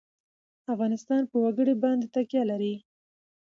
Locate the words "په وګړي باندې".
1.31-2.05